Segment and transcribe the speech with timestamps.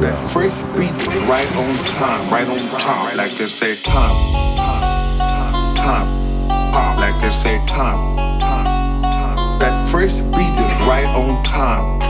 [0.00, 0.92] That first beat
[1.28, 4.14] right on time, right on time, like they say time,
[4.56, 6.06] time, time,
[6.72, 9.58] time, like they say time, time, time.
[9.60, 12.00] That first beat is right on time,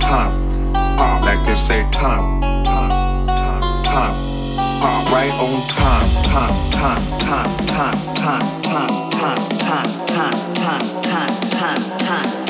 [0.00, 7.98] time, like they say time, time, time, time, right on time, time, time, time, time,
[8.14, 12.41] time, time, time, time, time, time, time, time.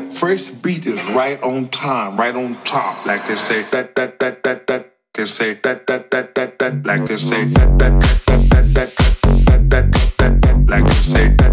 [0.00, 3.04] First beat is right on time, right on top.
[3.04, 4.88] Like they say that that that that that.
[5.14, 6.86] They say that that that that that.
[6.86, 8.90] Like they say that that that that that
[9.68, 10.66] that that that that.
[10.66, 11.51] Like they say that that that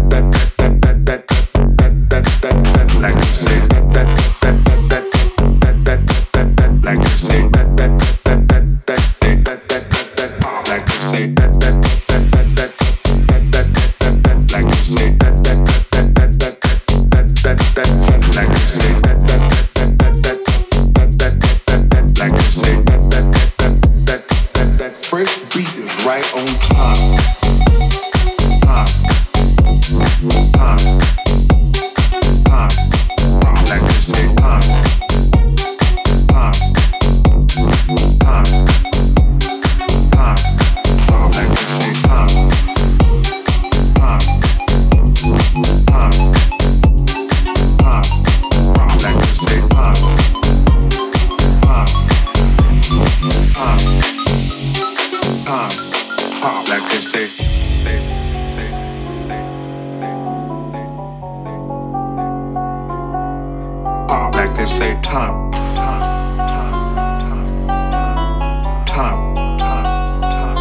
[64.40, 70.56] like they say time, time, time, time, time, time, time, time,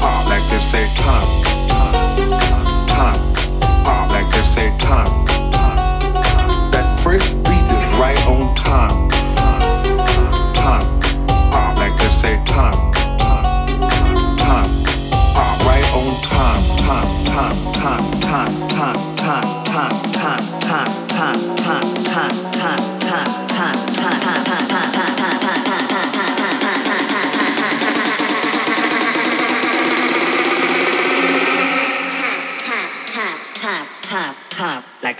[0.00, 0.60] time.
[0.60, 1.45] Say time.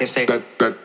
[0.06, 0.75] que se...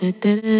[0.00, 0.59] da da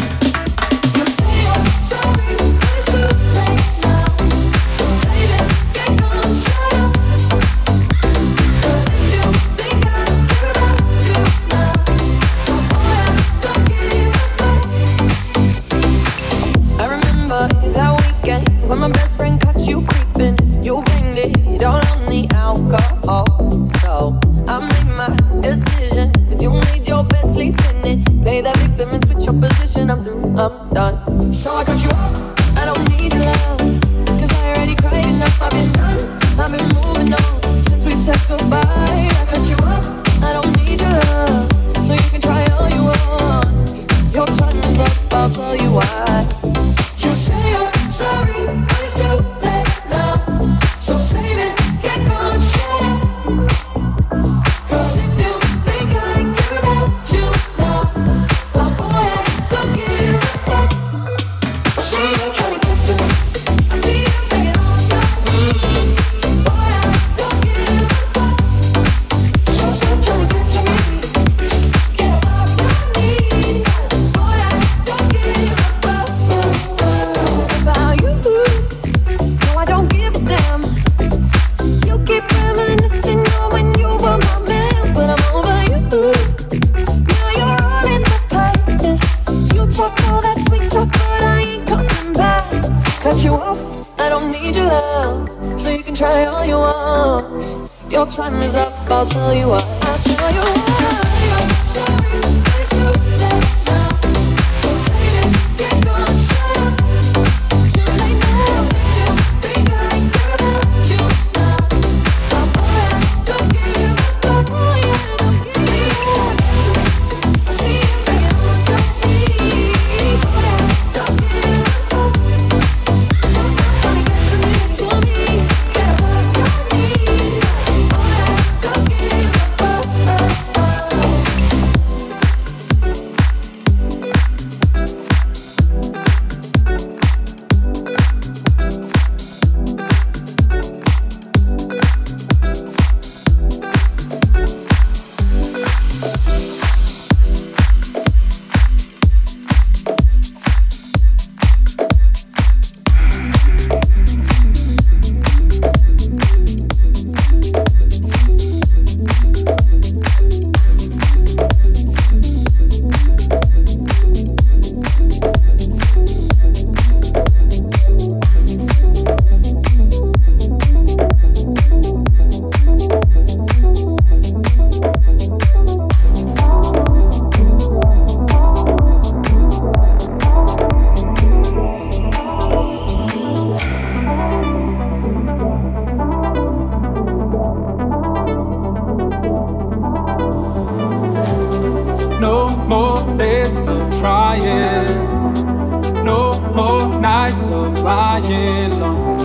[197.51, 199.23] of flying launch.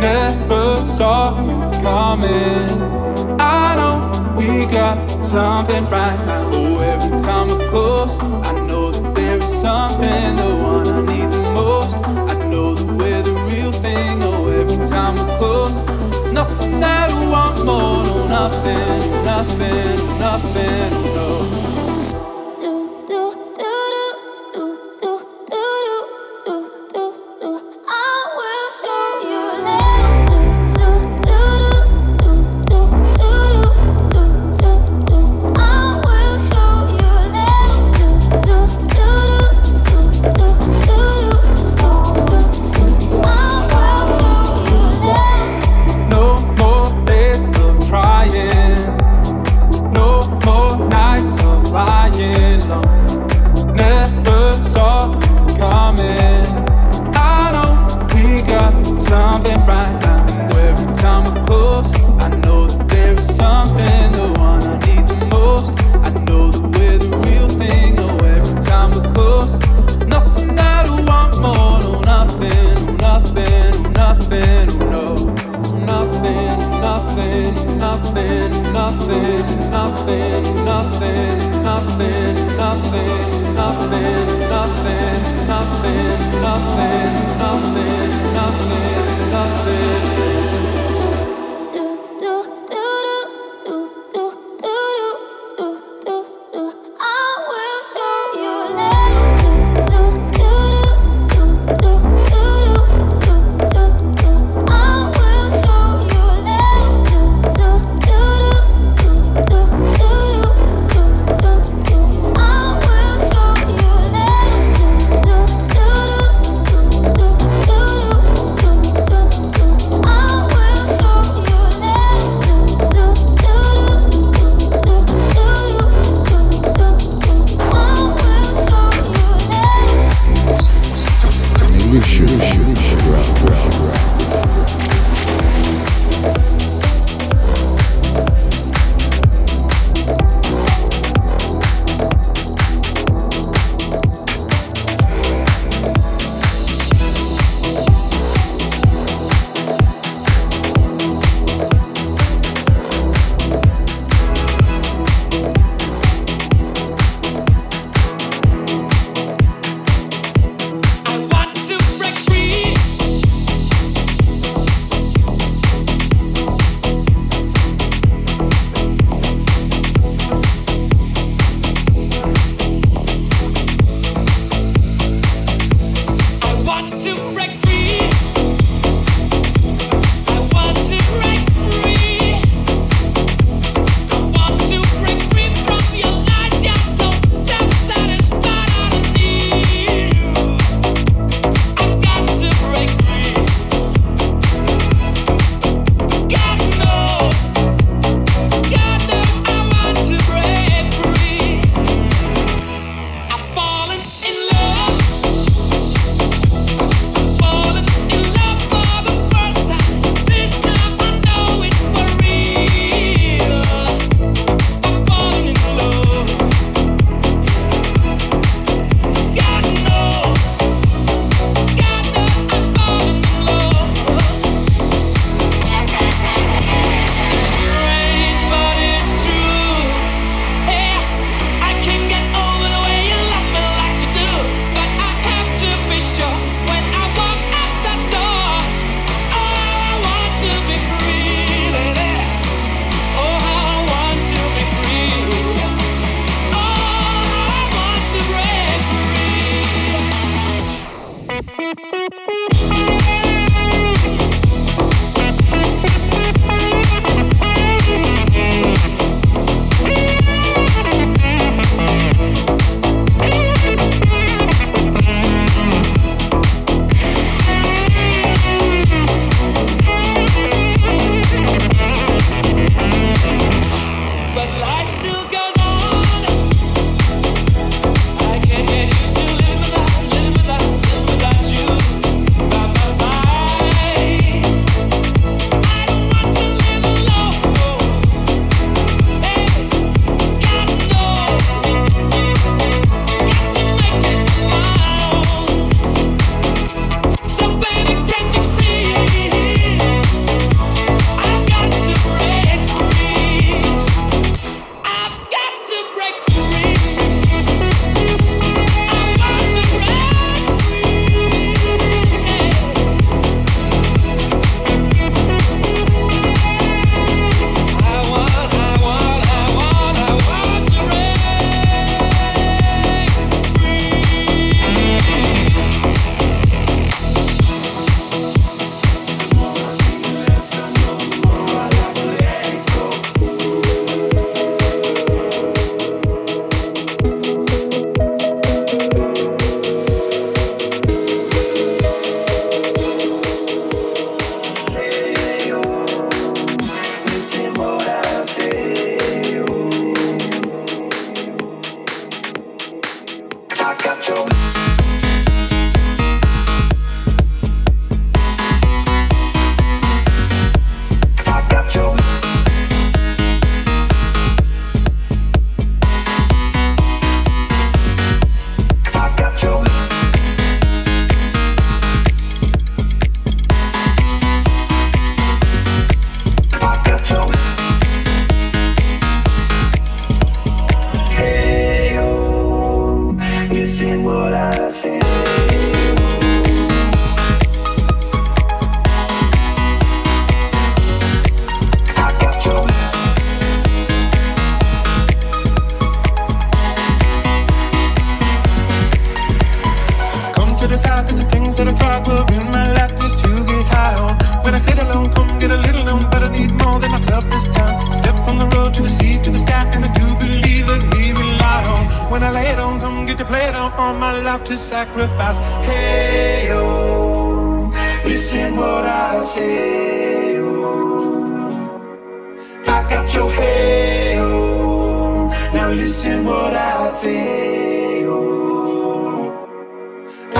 [0.00, 2.70] Never saw you coming.
[3.40, 6.48] I know we got something right now.
[6.52, 11.30] Oh, every time we're close, I know that there is something, the one I need
[11.30, 11.96] the most.
[11.96, 14.22] I know that we're the real thing.
[14.22, 15.82] Oh, every time we're close,
[16.32, 18.04] nothing that I want more.
[18.04, 21.13] No, nothing, nothing, nothing.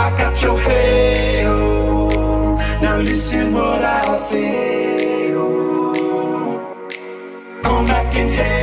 [0.05, 2.57] I got your halo.
[2.83, 5.33] Now listen what I say.
[5.33, 6.77] Oh.
[7.63, 8.54] Come back and hey.